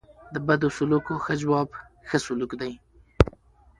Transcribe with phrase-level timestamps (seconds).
[0.33, 1.69] د بدو سلوکو ښه جواب؛
[2.07, 2.73] ښه سلوک دئ.